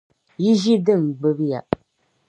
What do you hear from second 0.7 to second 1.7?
din gbibi ya.